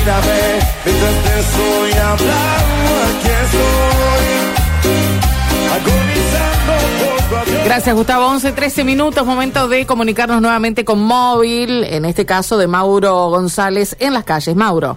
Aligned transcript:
Mírame, 0.00 0.58
mientras 0.84 1.14
te 1.24 1.40
estoy 1.40 1.92
hablando, 1.92 2.90
aquí 3.06 3.28
estoy. 3.44 4.26
Agonizando 5.76 6.72
poco 7.28 7.34
a 7.34 7.44
poco. 7.44 7.64
Gracias, 7.64 7.94
Gustavo. 7.94 8.26
11, 8.28 8.52
13 8.52 8.84
minutos, 8.84 9.26
momento 9.26 9.68
de 9.68 9.84
comunicarnos 9.86 10.40
nuevamente 10.40 10.84
con 10.84 11.02
móvil, 11.02 11.84
en 11.84 12.04
este 12.06 12.24
caso 12.24 12.56
de 12.58 12.66
Mauro 12.66 13.28
González 13.28 13.96
en 14.00 14.14
las 14.14 14.24
calles. 14.24 14.56
Mauro. 14.56 14.96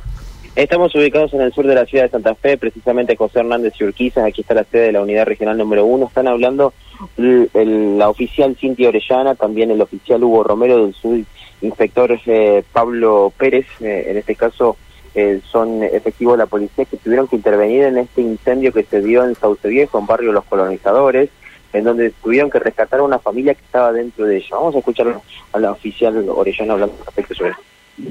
Estamos 0.55 0.93
ubicados 0.95 1.33
en 1.33 1.41
el 1.41 1.51
sur 1.51 1.65
de 1.65 1.73
la 1.75 1.85
ciudad 1.85 2.03
de 2.05 2.09
Santa 2.11 2.35
Fe, 2.35 2.57
precisamente 2.57 3.15
José 3.17 3.39
Hernández 3.39 3.73
y 3.79 3.83
Urquizas, 3.85 4.23
aquí 4.25 4.41
está 4.41 4.53
la 4.53 4.63
sede 4.63 4.83
de 4.83 4.91
la 4.91 5.01
unidad 5.01 5.25
regional 5.25 5.57
número 5.57 5.83
uno. 5.83 6.05
Están 6.05 6.27
hablando 6.27 6.73
el- 7.17 7.49
el- 7.55 7.97
la 7.97 8.07
oficial 8.09 8.55
Cintia 8.59 8.87
Orellana, 8.89 9.33
también 9.35 9.71
el 9.71 9.81
oficial 9.81 10.23
Hugo 10.23 10.43
Romero 10.43 10.77
del 10.85 10.93
subinspector 10.93 12.19
eh, 12.27 12.63
Pablo 12.71 13.33
Pérez, 13.35 13.65
eh, 13.81 14.05
en 14.09 14.17
este 14.17 14.35
caso 14.35 14.77
eh, 15.15 15.41
son 15.51 15.83
efectivos 15.83 16.33
de 16.33 16.43
la 16.43 16.47
policía 16.47 16.85
que 16.85 16.97
tuvieron 16.97 17.27
que 17.27 17.35
intervenir 17.35 17.83
en 17.83 17.97
este 17.97 18.21
incendio 18.21 18.73
que 18.73 18.83
se 18.83 19.01
dio 19.01 19.23
en 19.23 19.35
Sauce 19.35 19.67
Viejo, 19.67 19.99
en 19.99 20.07
barrio 20.07 20.31
Los 20.31 20.45
Colonizadores, 20.45 21.29
en 21.71 21.83
donde 21.83 22.11
tuvieron 22.11 22.49
que 22.49 22.59
rescatar 22.59 22.99
a 22.99 23.03
una 23.03 23.19
familia 23.19 23.53
que 23.53 23.63
estaba 23.63 23.91
dentro 23.91 24.25
de 24.25 24.37
ella. 24.37 24.47
Vamos 24.51 24.75
a 24.75 24.79
escuchar 24.79 25.19
a 25.53 25.59
la 25.59 25.71
oficial 25.71 26.27
Orellana 26.29 26.73
hablando 26.73 26.95
respecto 27.05 27.35
sobre 27.35 27.51
eso. 27.51 27.61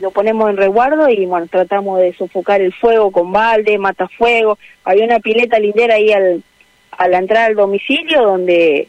lo 0.00 0.10
ponemos 0.10 0.50
en 0.50 0.56
resguardo 0.56 1.08
y 1.08 1.26
bueno, 1.26 1.46
tratamos 1.48 2.00
de 2.00 2.12
sofocar 2.14 2.60
el 2.60 2.72
fuego 2.72 3.10
con 3.10 3.32
balde, 3.32 3.78
matafuego. 3.78 4.58
Había 4.84 5.04
una 5.04 5.20
pileta 5.20 5.58
lindera 5.58 5.94
ahí 5.94 6.12
al, 6.12 6.42
a 6.92 7.08
la 7.08 7.18
entrada 7.18 7.46
al 7.46 7.54
domicilio 7.54 8.22
donde 8.22 8.88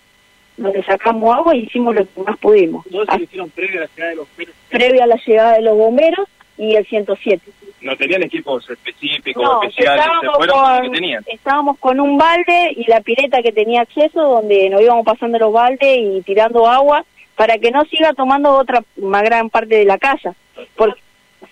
donde 0.55 0.83
sacamos 0.83 1.35
agua 1.35 1.55
y 1.55 1.61
hicimos 1.61 1.95
lo 1.95 2.05
que 2.05 2.21
más 2.21 2.37
pudimos. 2.37 2.85
Ah, 3.07 3.17
hicieron 3.19 3.49
previo 3.49 3.79
a 3.79 3.81
la 3.81 3.89
llegada 3.95 4.09
de 4.11 4.15
los 4.15 4.27
Pérez? 4.29 4.53
Previo 4.69 5.03
a 5.03 5.07
la 5.07 5.15
llegada 5.15 5.53
de 5.53 5.61
los 5.61 5.75
bomberos 5.75 6.27
y 6.57 6.75
el 6.75 6.85
107. 6.85 7.41
¿No 7.83 7.95
tenían 7.97 8.23
equipos 8.23 8.69
específicos, 8.69 9.43
No, 9.43 9.61
especiales? 9.63 10.03
¿Se 10.03 10.09
estábamos 10.09 10.35
fueron 10.37 10.59
con 10.59 10.81
que 10.81 10.89
tenían? 10.89 11.23
estábamos 11.27 11.77
con 11.79 11.99
un 11.99 12.17
balde 12.17 12.73
y 12.75 12.85
la 12.89 13.01
pileta 13.01 13.41
que 13.41 13.51
tenía 13.51 13.81
acceso 13.81 14.21
donde 14.21 14.69
nos 14.69 14.81
íbamos 14.81 15.05
pasando 15.05 15.37
los 15.37 15.51
baldes 15.53 15.97
y 15.99 16.21
tirando 16.21 16.67
agua 16.67 17.05
para 17.35 17.57
que 17.57 17.71
no 17.71 17.83
siga 17.85 18.13
tomando 18.13 18.51
otra 18.53 18.83
más 18.97 19.23
gran 19.23 19.49
parte 19.49 19.75
de 19.75 19.85
la 19.85 19.97
casa. 19.97 20.33
Porque 20.75 21.01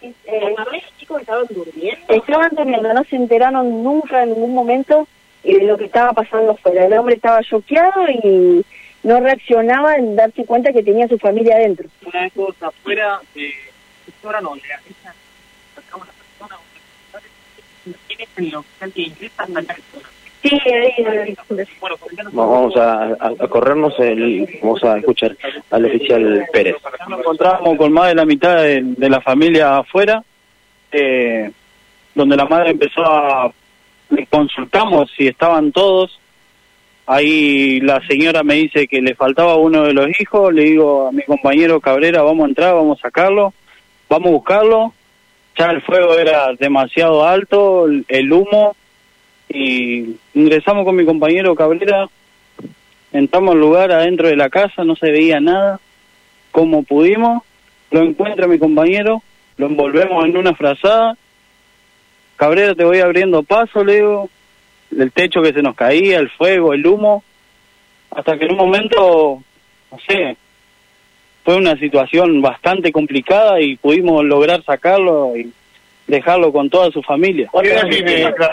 eh, 0.01 0.55
los 0.57 0.97
chicos 0.97 1.21
estaban 1.21 1.45
durmiendo? 1.49 2.13
estaban 2.13 2.49
durmiendo, 2.55 2.93
no 2.93 3.03
se 3.03 3.15
enteraron 3.15 3.83
nunca 3.83 4.23
en 4.23 4.29
ningún 4.29 4.53
momento 4.53 5.07
eh, 5.43 5.57
de 5.59 5.65
lo 5.65 5.77
que 5.77 5.85
estaba 5.85 6.13
pasando 6.13 6.51
afuera. 6.51 6.85
El 6.85 6.93
hombre 6.93 7.15
estaba 7.15 7.41
choqueado 7.43 8.07
y 8.09 8.63
no 9.03 9.19
reaccionaba 9.19 9.95
en 9.95 10.15
darse 10.15 10.45
cuenta 10.45 10.71
que 10.71 10.83
tenía 10.83 11.07
su 11.07 11.17
familia 11.17 11.55
adentro. 11.55 11.89
Una 12.05 12.21
vez 12.21 12.33
todos 12.33 12.55
afuera, 12.61 13.19
eh, 13.35 13.51
ahora 14.23 14.39
no, 14.41 14.55
le 14.55 14.73
avisa 14.73 15.13
a 15.91 15.95
una 15.97 16.05
persona 16.05 16.57
¿Quién 17.83 18.19
es 18.19 18.29
el 18.37 18.55
oficial 18.55 18.93
que 18.93 19.11
Vamos 22.33 22.75
a, 22.75 23.15
corrernos, 23.49 23.93
el, 23.99 24.59
vamos 24.61 24.83
a 24.83 24.97
escuchar 24.97 25.37
al 25.69 25.85
oficial 25.85 26.47
Pérez. 26.51 26.75
Nos 27.07 27.19
encontramos 27.19 27.77
con 27.77 27.93
más 27.93 28.09
de 28.09 28.15
la 28.15 28.25
mitad 28.25 28.63
de, 28.63 29.09
la 29.09 29.21
familia 29.21 29.77
afuera, 29.77 30.23
eh, 30.91 31.51
donde 32.15 32.35
la 32.35 32.45
madre 32.45 32.71
empezó 32.71 33.05
a... 33.05 33.53
consultamos 34.29 35.11
si 35.15 35.27
estaban 35.27 35.71
todos. 35.71 36.19
Ahí 37.05 37.79
la 37.81 38.01
señora 38.07 38.43
me 38.43 38.55
dice 38.55 38.87
que 38.87 39.01
le 39.01 39.15
faltaba 39.15 39.55
uno 39.55 39.83
de 39.83 39.93
los 39.93 40.07
hijos. 40.19 40.53
Le 40.53 40.63
digo 40.63 41.07
a 41.07 41.11
mi 41.11 41.23
compañero 41.23 41.79
Cabrera, 41.79 42.23
vamos 42.23 42.45
a 42.45 42.49
entrar, 42.49 42.73
vamos 42.73 42.99
a 42.99 43.03
sacarlo, 43.03 43.53
vamos 44.09 44.27
a 44.27 44.31
buscarlo. 44.31 44.93
Ya 45.57 45.65
el 45.71 45.81
fuego 45.81 46.17
era 46.17 46.53
demasiado 46.57 47.25
alto, 47.25 47.87
el, 47.87 48.33
humo. 48.33 48.75
Y 49.49 50.15
ingresamos 50.33 50.85
con 50.85 50.95
mi 50.95 51.05
compañero 51.05 51.55
Cabrera, 51.55 52.07
entramos 53.11 53.53
al 53.53 53.59
lugar 53.59 53.91
adentro 53.91 54.29
de 54.29 54.37
la 54.37 54.49
casa, 54.49 54.83
no 54.83 54.95
se 54.95 55.11
veía 55.11 55.41
nada 55.41 55.79
como 56.51 56.83
pudimos, 56.83 57.43
lo 57.91 58.01
encuentra 58.01 58.47
mi 58.47 58.59
compañero, 58.59 59.21
lo 59.57 59.67
envolvemos 59.67 60.23
en 60.25 60.37
una 60.37 60.53
frazada, 60.53 61.17
Cabrera 62.35 62.75
te 62.75 62.83
voy 62.83 62.99
abriendo 62.99 63.43
paso, 63.43 63.83
le 63.83 63.95
digo, 63.95 64.29
el 64.97 65.11
techo 65.11 65.41
que 65.41 65.53
se 65.53 65.61
nos 65.61 65.75
caía, 65.75 66.19
el 66.19 66.29
fuego, 66.29 66.73
el 66.73 66.85
humo, 66.85 67.23
hasta 68.09 68.37
que 68.37 68.45
en 68.45 68.51
un 68.51 68.57
momento, 68.57 69.41
no 69.91 69.97
sé, 70.07 70.35
fue 71.43 71.55
una 71.55 71.75
situación 71.77 72.41
bastante 72.41 72.91
complicada 72.91 73.59
y 73.61 73.75
pudimos 73.77 74.23
lograr 74.23 74.63
sacarlo 74.63 75.35
y 75.35 75.51
dejarlo 76.07 76.51
con 76.51 76.69
toda 76.69 76.91
su 76.91 77.01
familia. 77.01 77.49
¿Qué 77.61 77.71
edad 77.71 77.87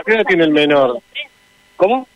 tiene, 0.04 0.24
tiene 0.24 0.44
el 0.44 0.50
menor? 0.50 1.00
¿Cómo? 1.76 2.06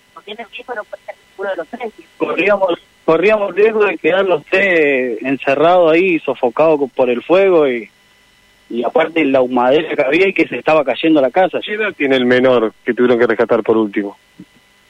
Corríamos 2.16 2.78
corríamos 3.05 3.55
riesgo 3.55 3.84
de 3.84 3.99
quedar 3.99 4.25
los 4.25 4.44
tres 4.47 5.19
encerrados 5.22 5.93
ahí 5.93 6.21
sofocados 6.21 6.81
por 6.93 7.11
el 7.11 7.22
fuego 7.22 7.69
y 7.69 7.91
y 8.71 8.84
aparte 8.84 9.25
la 9.25 9.43
humadera 9.43 9.94
que 9.94 10.03
había 10.03 10.28
y 10.28 10.32
que 10.32 10.49
se 10.49 10.56
estaba 10.56 10.84
cayendo 10.84 11.21
la 11.21 11.31
casa 11.31 11.59
¿Qué 11.61 11.75
edad 11.75 11.93
tiene 11.94 12.16
el 12.16 12.25
menor 12.25 12.72
que 12.84 12.94
tuvieron 12.94 13.19
que 13.19 13.27
rescatar 13.27 13.62
por 13.62 13.77
último? 13.77 14.16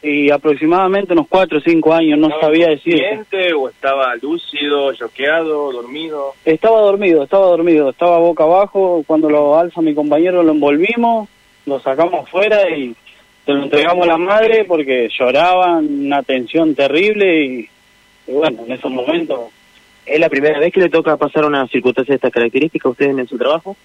Y 0.03 0.31
aproximadamente 0.31 1.13
unos 1.13 1.29
cuatro 1.29 1.59
o 1.59 1.61
cinco 1.61 1.95
años 1.95 2.19
no 2.19 2.29
sabía 2.41 2.69
decir 2.69 2.95
¿Consciente 2.95 3.55
o 3.55 3.69
estaba 3.69 4.15
lúcido, 4.17 4.93
choqueado, 4.95 5.73
dormido? 5.73 6.35
estaba 6.45 6.81
dormido 6.81 7.23
estaba 7.23 7.47
dormido 7.47 7.91
estaba 7.91 8.19
boca 8.19 8.45
abajo 8.45 9.05
cuando 9.07 9.31
lo 9.31 9.59
alza 9.59 9.81
mi 9.81 9.95
compañero 9.95 10.43
lo 10.43 10.53
envolvimos 10.53 11.29
lo 11.67 11.79
sacamos 11.81 12.29
fuera 12.29 12.69
y 12.77 12.95
se 13.47 13.53
lo 13.53 13.63
entregamos 13.63 14.05
a 14.05 14.13
la 14.13 14.19
madre 14.19 14.65
porque 14.65 15.09
lloraban 15.17 16.07
una 16.07 16.23
tensión 16.23 16.75
terrible 16.75 17.45
y, 17.45 17.69
y 18.27 18.33
bueno 18.33 18.65
en 18.67 18.73
esos 18.73 18.91
momentos 18.91 19.51
¿Es 20.05 20.19
la 20.19 20.29
primera 20.29 20.59
vez 20.59 20.73
que 20.73 20.81
le 20.81 20.89
toca 20.89 21.17
pasar 21.17 21.45
una 21.45 21.67
circunstancia 21.69 22.13
de 22.13 22.17
estas 22.17 22.33
características 22.33 22.87
a 22.87 22.91
ustedes 22.91 23.17
en 23.17 23.29
su 23.29 23.39
trabajo? 23.39 23.77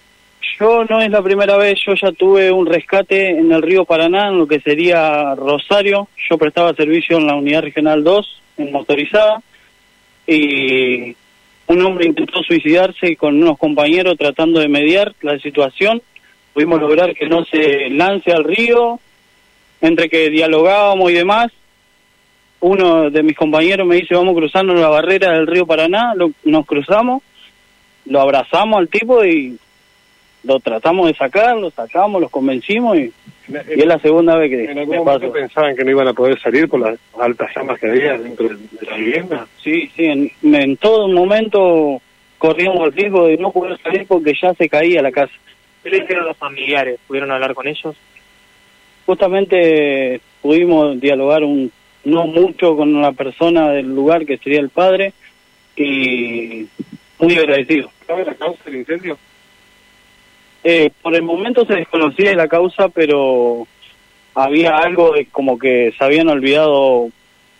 Yo 0.59 0.83
no 0.85 0.99
es 1.01 1.09
la 1.11 1.21
primera 1.21 1.55
vez, 1.57 1.79
yo 1.85 1.93
ya 1.93 2.11
tuve 2.11 2.51
un 2.51 2.65
rescate 2.65 3.29
en 3.29 3.51
el 3.51 3.61
río 3.61 3.85
Paraná, 3.85 4.29
en 4.29 4.39
lo 4.39 4.47
que 4.47 4.59
sería 4.59 5.35
Rosario. 5.35 6.07
Yo 6.29 6.37
prestaba 6.37 6.73
servicio 6.73 7.17
en 7.17 7.27
la 7.27 7.35
unidad 7.35 7.61
regional 7.61 8.03
2, 8.03 8.41
en 8.57 8.71
motorizada, 8.71 9.41
y 10.25 11.15
un 11.67 11.81
hombre 11.85 12.07
intentó 12.07 12.41
suicidarse 12.41 13.15
con 13.15 13.35
unos 13.41 13.57
compañeros 13.59 14.17
tratando 14.17 14.59
de 14.59 14.67
mediar 14.67 15.13
la 15.21 15.37
situación. 15.39 16.01
Pudimos 16.53 16.81
lograr 16.81 17.13
que 17.13 17.27
no 17.27 17.45
se 17.45 17.89
lance 17.91 18.31
al 18.31 18.43
río, 18.43 18.99
entre 19.81 20.09
que 20.09 20.31
dialogábamos 20.31 21.11
y 21.11 21.13
demás. 21.13 21.51
Uno 22.61 23.11
de 23.11 23.21
mis 23.21 23.37
compañeros 23.37 23.85
me 23.85 23.97
dice, 23.97 24.15
vamos 24.15 24.33
cruzando 24.35 24.73
la 24.73 24.89
barrera 24.89 25.33
del 25.33 25.45
río 25.45 25.67
Paraná, 25.67 26.13
lo- 26.15 26.31
nos 26.45 26.65
cruzamos, 26.65 27.21
lo 28.05 28.19
abrazamos 28.21 28.79
al 28.79 28.87
tipo 28.87 29.23
y 29.23 29.55
lo 30.43 30.59
tratamos 30.59 31.07
de 31.07 31.15
sacar, 31.15 31.57
lo 31.57 31.71
sacamos, 31.71 32.21
los 32.21 32.31
convencimos 32.31 32.97
y, 32.97 33.11
y 33.49 33.79
es 33.79 33.85
la 33.85 33.99
segunda 33.99 34.35
vez 34.37 34.49
que 34.49 34.71
¿En 34.71 34.79
algún 34.79 34.97
momento 34.97 35.31
pensaban 35.31 35.75
que 35.75 35.83
no 35.83 35.91
iban 35.91 36.07
a 36.07 36.13
poder 36.13 36.39
salir 36.39 36.67
por 36.67 36.79
las 36.79 36.99
altas 37.19 37.49
llamas 37.55 37.79
que 37.79 37.87
había 37.87 38.17
dentro 38.17 38.49
de 38.49 38.85
la 38.89 38.97
vivienda? 38.97 39.47
Sí, 39.63 39.89
sí, 39.95 40.05
en, 40.05 40.31
en 40.43 40.77
todo 40.77 41.07
momento 41.07 42.01
corríamos 42.37 42.87
el 42.87 42.93
riesgo 42.93 43.27
de 43.27 43.37
no 43.37 43.51
poder 43.51 43.77
salir 43.81 44.05
porque 44.07 44.33
ya 44.39 44.53
se 44.53 44.69
caía 44.69 45.01
la 45.01 45.11
casa. 45.11 45.33
¿Qué 45.83 45.89
le 45.89 46.01
dijeron 46.01 46.25
los 46.25 46.37
familiares? 46.37 46.99
¿Pudieron 47.07 47.31
hablar 47.31 47.53
con 47.53 47.67
ellos? 47.67 47.95
Justamente 49.05 50.19
pudimos 50.41 50.99
dialogar 50.99 51.43
un 51.43 51.71
no 52.03 52.25
mucho 52.25 52.75
con 52.75 53.01
la 53.01 53.11
persona 53.11 53.71
del 53.71 53.93
lugar 53.93 54.25
que 54.25 54.37
sería 54.37 54.59
el 54.59 54.69
padre 54.69 55.13
y 55.75 56.67
muy 57.19 57.35
agradecido. 57.35 57.91
¿Sabe 58.05 58.25
la 58.25 58.33
causa 58.35 58.63
del 58.65 58.77
incendio? 58.77 59.17
Eh, 60.69 60.91
por 61.01 61.15
el 61.15 61.21
momento 61.21 61.65
se 61.65 61.75
desconocía 61.75 62.35
la 62.35 62.49
causa, 62.49 62.89
pero 62.89 63.65
había 64.35 64.79
algo 64.79 65.13
de 65.13 65.25
como 65.27 65.57
que 65.57 65.93
se 65.97 66.03
habían 66.03 66.27
olvidado 66.27 67.07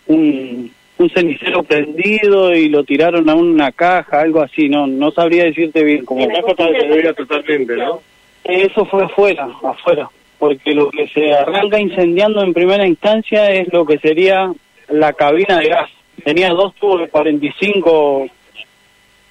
un, 0.08 0.70
un 0.98 1.10
cenicero 1.14 1.62
prendido 1.62 2.54
y 2.54 2.68
lo 2.68 2.84
tiraron 2.84 3.30
a 3.30 3.34
una 3.34 3.72
caja, 3.72 4.20
algo 4.20 4.42
así, 4.42 4.68
no 4.68 4.86
no 4.86 5.10
sabría 5.10 5.44
decirte 5.44 5.82
bien 5.84 6.04
cosa 6.04 6.64
de 6.64 6.86
bebida 6.86 7.14
totalmente, 7.14 7.76
¿no? 7.76 8.02
Eso 8.44 8.84
fue 8.84 9.02
afuera, 9.02 9.48
afuera, 9.64 10.10
porque 10.38 10.74
lo 10.74 10.90
que 10.90 11.08
se 11.08 11.32
arranca 11.32 11.80
incendiando 11.80 12.42
en 12.42 12.52
primera 12.52 12.86
instancia 12.86 13.50
es 13.52 13.72
lo 13.72 13.86
que 13.86 13.98
sería 14.00 14.52
la 14.90 15.14
cabina 15.14 15.60
de 15.60 15.70
gas. 15.70 15.90
Tenía 16.22 16.50
dos 16.50 16.74
tubos 16.74 17.00
de 17.00 17.08
45 17.08 18.26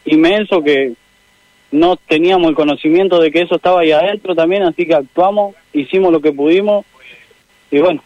inmenso 0.05 0.63
que 0.63 0.93
no 1.71 1.95
teníamos 1.95 2.49
el 2.49 2.55
conocimiento 2.55 3.19
de 3.19 3.31
que 3.31 3.41
eso 3.41 3.55
estaba 3.55 3.81
ahí 3.81 3.91
adentro 3.91 4.35
también, 4.35 4.63
así 4.63 4.85
que 4.85 4.95
actuamos, 4.95 5.55
hicimos 5.73 6.11
lo 6.11 6.21
que 6.21 6.31
pudimos 6.31 6.85
y 7.71 7.79
bueno. 7.79 8.01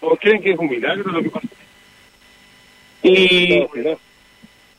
¿O 0.00 0.16
creen 0.16 0.42
que 0.42 0.50
es 0.50 0.58
un 0.58 0.68
milagro 0.68 1.12
lo 1.12 1.22
que 1.22 1.30
pasó? 1.30 1.48
Y, 3.02 3.66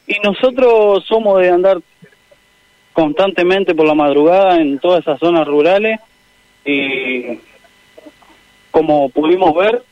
y 0.07 0.19
nosotros 0.23 1.03
somos 1.05 1.41
de 1.41 1.49
andar 1.49 1.79
constantemente 2.93 3.75
por 3.75 3.85
la 3.85 3.93
madrugada 3.93 4.61
en 4.61 4.79
todas 4.79 5.01
esas 5.01 5.19
zonas 5.19 5.47
rurales 5.47 5.99
y 6.63 7.39
como 8.71 9.09
pudimos 9.09 9.55
ver, 9.55 9.83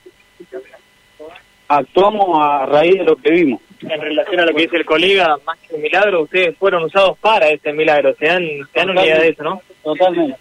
actuamos 1.68 2.40
a 2.42 2.66
raíz 2.66 2.96
de 2.96 3.04
lo 3.04 3.16
que 3.16 3.32
vimos. 3.32 3.62
En 3.90 4.02
relación 4.02 4.40
a 4.40 4.46
lo 4.46 4.54
que 4.54 4.64
dice 4.64 4.78
el 4.78 4.86
colega, 4.86 5.38
más 5.46 5.58
que 5.60 5.76
un 5.76 5.82
milagro, 5.82 6.22
ustedes 6.24 6.56
fueron 6.58 6.84
usados 6.84 7.18
para 7.20 7.50
ese 7.50 7.74
milagro. 7.74 8.16
Se 8.16 8.26
dan, 8.26 8.44
se 8.72 8.80
dan 8.80 8.90
una 8.90 9.04
idea 9.04 9.20
de 9.20 9.30
eso, 9.30 9.44
¿no? 9.44 9.62
Totalmente. 9.84 10.38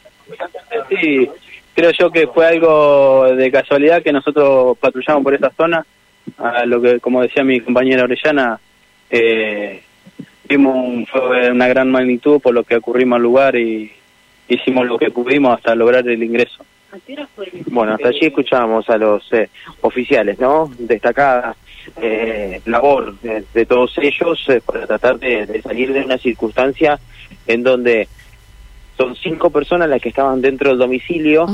Sí, 0.89 1.29
creo 1.75 1.91
yo 1.91 2.11
que 2.11 2.27
fue 2.29 2.47
algo 2.47 3.35
de 3.35 3.50
casualidad 3.50 4.03
que 4.03 4.12
nosotros 4.12 4.79
patrullamos 4.79 5.25
por 5.25 5.35
esa 5.35 5.50
zona. 5.50 5.85
A 6.39 6.65
lo 6.67 6.81
que, 6.81 7.00
como 7.00 7.23
decía 7.23 7.43
mi 7.43 7.61
compañera 7.61 8.05
Orellana, 8.05 8.61
eh, 9.11 9.83
vimos 10.49 10.77
un 10.77 11.05
de 11.05 11.50
una 11.50 11.69
gran 11.69 11.91
magnitud 11.91 12.41
por 12.41 12.55
lo 12.55 12.62
que 12.62 12.77
ocurrimos 12.77 13.17
al 13.17 13.23
lugar 13.23 13.56
y 13.56 13.91
hicimos 14.49 14.87
lo 14.87 14.99
que 14.99 15.11
pudimos 15.11 15.56
hasta 15.56 15.75
lograr 15.75 16.09
el 16.09 16.23
ingreso. 16.23 16.65
Bueno, 17.67 17.94
hasta 17.94 18.09
allí 18.09 18.27
escuchábamos 18.27 18.89
a 18.91 18.99
los 18.99 19.33
eh, 19.33 19.49
oficiales, 19.81 20.39
¿no? 20.39 20.71
Destacada 20.79 21.56
eh, 22.00 22.61
labor 22.67 23.19
de, 23.21 23.44
de 23.53 23.67
todos 23.67 23.97
ellos 23.99 24.44
eh, 24.49 24.61
para 24.65 24.87
tratar 24.87 25.19
de, 25.19 25.47
de 25.47 25.62
salir 25.62 25.93
de 25.93 26.05
una 26.05 26.19
circunstancia 26.19 27.00
en 27.47 27.62
donde 27.62 28.09
son 28.97 29.17
cinco 29.17 29.50
personas 29.50 29.89
las 29.89 30.00
que 30.00 30.11
estaban 30.11 30.41
dentro 30.41 30.71
del 30.71 30.79
domicilio, 30.79 31.47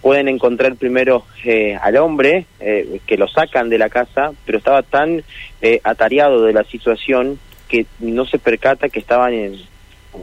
pueden 0.00 0.28
encontrar 0.28 0.76
primero 0.76 1.24
eh, 1.44 1.76
al 1.80 1.96
hombre, 1.98 2.46
eh, 2.58 3.00
que 3.06 3.16
lo 3.16 3.28
sacan 3.28 3.68
de 3.68 3.78
la 3.78 3.88
casa, 3.88 4.32
pero 4.44 4.58
estaba 4.58 4.82
tan 4.82 5.22
eh, 5.60 5.80
atareado 5.84 6.42
de 6.42 6.52
la 6.52 6.64
situación 6.64 7.38
que 7.68 7.86
no 8.00 8.24
se 8.26 8.38
percata 8.38 8.88
que 8.88 9.00
estaban 9.00 9.34
en 9.34 9.56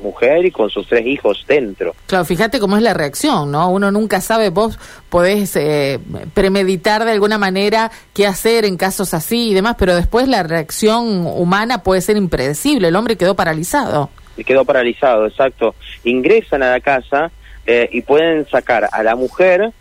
mujer 0.02 0.46
y 0.46 0.52
con 0.52 0.70
sus 0.70 0.88
tres 0.88 1.06
hijos 1.06 1.46
dentro. 1.48 1.96
Claro, 2.08 2.26
fíjate 2.26 2.60
cómo 2.60 2.78
es 2.78 2.84
la 2.84 2.94
reacción, 2.94 3.52
¿no? 3.52 3.70
Uno 3.70 3.92
nunca 3.92 4.22
sabe, 4.22 4.50
vos 4.50 4.80
podés 5.10 5.56
eh, 5.56 6.00
premeditar 6.34 7.06
de 7.06 7.12
alguna 7.12 7.38
manera 7.38 7.92
qué 8.14 8.28
hacer 8.28 8.66
en 8.66 8.78
casos 8.78 9.14
así 9.14 9.50
y 9.50 9.54
demás, 9.54 9.76
pero 9.78 9.96
después 9.96 10.28
la 10.28 10.44
reacción 10.44 11.26
humana 11.28 11.84
puede 11.84 12.02
ser 12.02 12.18
impredecible. 12.18 12.88
El 12.88 12.96
hombre 12.96 13.16
quedó 13.16 13.36
paralizado. 13.36 14.10
y 14.38 14.44
quedó 14.44 14.66
paralizado, 14.66 15.28
exacto. 15.28 15.76
Ingresan 16.04 16.64
a 16.64 16.72
la 16.72 16.80
casa 16.80 17.32
eh, 17.66 17.90
y 17.92 18.02
pueden 18.02 18.48
sacar 18.50 18.90
a 18.92 19.04
la 19.04 19.16
mujer 19.16 19.72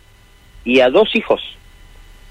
y 0.63 0.79
a 0.79 0.89
dos 0.89 1.13
hijos, 1.15 1.41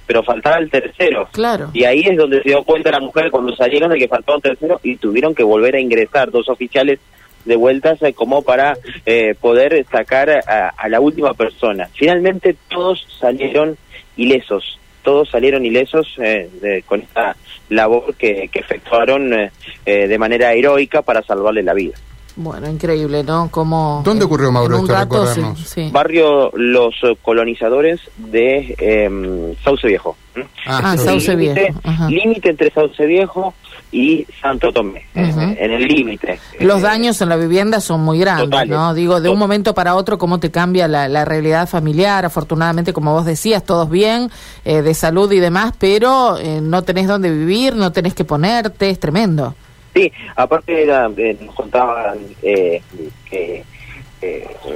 pero 0.07 0.23
faltaba 0.23 0.57
el 0.57 0.71
tercero. 0.71 1.29
Claro. 1.33 1.71
Y 1.73 1.85
ahí 1.85 2.01
es 2.01 2.17
donde 2.17 2.43
se 2.43 2.49
dio 2.49 2.63
cuenta 2.65 2.91
la 2.91 3.01
mujer 3.01 3.31
cuando 3.31 3.55
salieron 3.55 3.91
de 3.91 3.99
que 3.99 4.09
faltaba 4.09 4.37
un 4.37 4.43
tercero 4.43 4.81
y 4.83 4.97
tuvieron 4.97 5.35
que 5.35 5.43
volver 5.43 5.75
a 5.75 5.81
ingresar 5.81 6.31
dos 6.31 6.49
oficiales 6.49 7.01
de 7.45 7.57
vueltas 7.57 7.99
como 8.15 8.43
para 8.43 8.77
eh, 9.07 9.35
poder 9.41 9.85
sacar 9.91 10.31
a, 10.31 10.69
a 10.77 10.89
la 10.89 11.01
última 11.01 11.35
persona. 11.35 11.89
Finalmente 11.95 12.57
todos 12.69 13.07
salieron 13.21 13.77
ilesos, 14.17 14.79
todos 15.03 15.29
salieron 15.31 15.65
ilesos 15.67 16.07
eh, 16.23 16.49
de- 16.61 16.83
con 16.83 17.01
esta 17.01 17.37
labor 17.69 18.15
que, 18.17 18.49
que 18.53 18.59
efectuaron 18.61 19.33
eh, 19.33 19.51
eh, 19.87 20.07
de 20.07 20.19
manera 20.19 20.53
heroica 20.53 21.03
para 21.03 21.23
salvarle 21.23 21.63
la 21.63 21.75
vida. 21.75 21.95
Bueno, 22.35 22.67
increíble, 22.71 23.23
¿no? 23.25 23.49
Como 23.51 24.01
¿Dónde 24.05 24.25
ocurrió, 24.25 24.51
Mauro, 24.51 24.77
en 24.77 24.81
un 24.85 24.87
esto? 24.87 24.95
rato, 24.99 25.27
sí, 25.27 25.41
Recordarnos. 25.41 25.69
sí. 25.69 25.91
Barrio 25.93 26.51
Los 26.55 26.95
Colonizadores 27.21 28.01
de 28.17 28.75
eh, 28.79 29.55
Sauce 29.63 29.87
Viejo. 29.87 30.17
¿Mm? 30.35 30.41
Ah, 30.67 30.93
el 30.95 30.99
Sauce 30.99 31.37
límite- 31.37 31.75
Viejo. 31.85 32.09
Límite 32.09 32.51
entre 32.51 32.71
Sauce 32.71 33.05
Viejo 33.05 33.53
y 33.93 34.27
Santo 34.41 34.73
Tomé, 34.73 35.05
en 35.15 35.71
el 35.71 35.87
límite. 35.87 36.41
Los 36.59 36.81
daños 36.81 37.21
en 37.21 37.29
la 37.29 37.37
vivienda 37.37 37.79
son 37.79 38.01
muy 38.01 38.19
grandes, 38.19 38.47
Totales. 38.47 38.71
¿no? 38.71 38.95
Digo, 38.95 39.21
de 39.21 39.29
un 39.29 39.39
momento 39.39 39.75
para 39.75 39.95
otro, 39.95 40.17
cómo 40.17 40.41
te 40.41 40.51
cambia 40.51 40.89
la, 40.89 41.09
la 41.09 41.27
realidad 41.27 41.69
familiar. 41.69 42.25
Afortunadamente, 42.25 42.95
como 42.95 43.13
vos 43.13 43.27
decías, 43.27 43.65
todos 43.65 43.91
bien, 43.91 44.31
eh, 44.65 44.81
de 44.81 44.95
salud 44.95 45.31
y 45.31 45.41
demás, 45.41 45.75
pero 45.79 46.39
eh, 46.39 46.61
no 46.63 46.83
tenés 46.83 47.07
dónde 47.07 47.31
vivir, 47.31 47.77
no 47.77 47.93
tenés 47.93 48.15
que 48.15 48.25
ponerte, 48.25 48.89
es 48.89 48.99
tremendo. 48.99 49.55
Sí, 49.95 50.11
aparte 50.37 50.83
era, 50.83 51.11
eh, 51.15 51.37
nos 51.45 51.55
contaban 51.55 52.19
eh, 52.43 52.81
que 53.29 53.63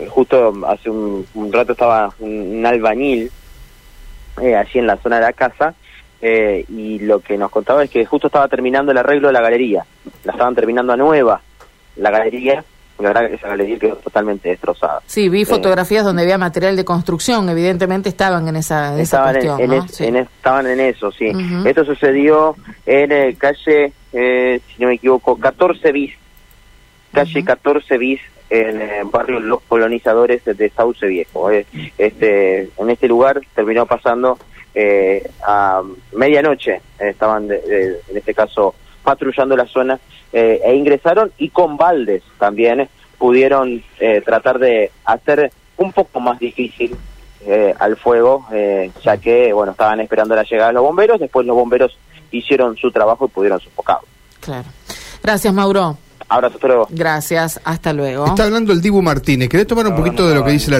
justo 0.08 0.52
hace 0.66 0.90
un, 0.90 1.24
un 1.34 1.52
rato 1.52 1.72
estaba 1.72 2.12
un, 2.18 2.58
un 2.58 2.66
albañil 2.66 3.30
allí 4.36 4.78
en 4.78 4.88
la 4.88 4.96
zona 4.98 5.16
de 5.16 5.22
la 5.22 5.32
casa 5.32 5.74
eh, 6.22 6.64
y 6.68 6.98
lo 7.00 7.20
que 7.20 7.36
nos 7.36 7.50
contaba 7.50 7.84
es 7.84 7.90
que 7.90 8.04
justo 8.06 8.28
estaba 8.28 8.48
terminando 8.48 8.92
el 8.92 8.98
arreglo 8.98 9.28
de 9.28 9.32
la 9.34 9.40
galería, 9.40 9.84
la 10.24 10.32
estaban 10.32 10.54
terminando 10.54 10.92
a 10.92 10.96
nueva 10.96 11.40
la 11.96 12.10
galería, 12.10 12.64
la 12.98 13.08
verdad 13.08 13.28
que 13.28 13.34
esa 13.36 13.48
galería 13.48 13.78
quedó 13.78 13.96
totalmente 13.96 14.48
destrozada. 14.48 15.00
Sí, 15.06 15.28
vi 15.28 15.42
Eh, 15.42 15.46
fotografías 15.46 16.04
donde 16.04 16.22
había 16.22 16.38
material 16.38 16.76
de 16.76 16.84
construcción, 16.84 17.48
evidentemente 17.50 18.08
estaban 18.08 18.48
en 18.48 18.56
esa, 18.56 18.88
en 18.94 19.00
esa 19.00 19.02
estaban 19.02 19.32
cuestión, 19.34 19.60
en, 19.60 19.70
¿no? 19.70 19.84
es- 19.84 19.90
Sí. 19.94 20.04
en 20.06 20.16
es- 20.16 20.28
estaban 20.36 20.66
en 20.66 20.80
eso, 20.80 21.10
sí. 21.12 21.30
Esto 21.64 21.84
sucedió 21.84 22.56
en 22.86 23.12
eh, 23.12 23.36
calle, 23.38 23.92
eh, 24.12 24.60
si 24.66 24.82
no 24.82 24.88
me 24.88 24.94
equivoco, 24.94 25.36
14 25.38 25.92
bis, 25.92 26.12
calle 27.12 27.44
14 27.44 27.98
bis 27.98 28.20
en 28.48 28.80
eh, 28.80 29.02
barrio 29.10 29.40
Los 29.40 29.62
Colonizadores 29.62 30.44
de 30.44 30.70
Sauce 30.70 31.06
Viejo. 31.06 31.50
eh. 31.50 31.66
Este, 31.98 32.70
en 32.78 32.90
este 32.90 33.08
lugar 33.08 33.40
terminó 33.54 33.86
pasando 33.86 34.38
eh, 34.78 35.26
a 35.46 35.80
medianoche, 36.12 36.74
eh, 37.00 37.08
estaban 37.08 37.48
de- 37.48 37.60
de- 37.62 38.00
en 38.10 38.16
este 38.18 38.34
caso 38.34 38.74
patrullando 39.02 39.56
la 39.56 39.66
zona 39.66 39.98
eh, 40.32 40.60
e 40.64 40.74
ingresaron 40.74 41.32
y 41.38 41.48
con 41.48 41.76
baldes 41.78 42.22
también 42.38 42.80
eh, 42.80 42.88
pudieron 43.18 43.82
eh, 43.98 44.20
tratar 44.24 44.58
de 44.58 44.90
hacer 45.06 45.50
un 45.78 45.92
poco 45.92 46.20
más 46.20 46.38
difícil 46.38 46.94
eh, 47.46 47.72
al 47.78 47.96
fuego, 47.96 48.44
eh, 48.52 48.90
ya 49.02 49.16
que 49.16 49.52
bueno 49.54 49.72
estaban 49.72 50.00
esperando 50.00 50.34
la 50.36 50.42
llegada 50.42 50.68
de 50.68 50.74
los 50.74 50.82
bomberos, 50.82 51.18
después 51.20 51.46
los 51.46 51.56
bomberos 51.56 51.96
hicieron 52.30 52.76
su 52.76 52.90
trabajo 52.90 53.24
y 53.26 53.28
pudieron 53.28 53.58
sofocarlo. 53.60 54.06
Claro. 54.40 54.68
Gracias, 55.22 55.54
Mauro. 55.54 55.96
Abrazo, 56.28 56.56
hasta 56.56 56.66
luego. 56.66 56.86
Gracias. 56.90 57.60
Hasta 57.64 57.92
luego. 57.92 58.26
Está 58.26 58.42
hablando 58.44 58.72
el 58.72 58.80
Dibu 58.82 59.00
Martínez. 59.00 59.48
¿Querés 59.48 59.68
tomar 59.68 59.86
un 59.86 59.94
poquito 59.94 60.28
de 60.28 60.34
lo 60.34 60.44
que 60.44 60.50
dice 60.50 60.70
la 60.72 60.74